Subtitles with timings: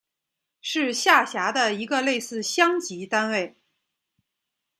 [0.61, 3.55] 是下辖的一个类似乡级单位。